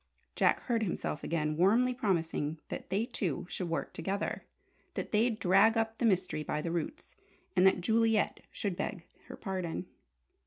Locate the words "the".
5.99-6.05, 6.59-6.71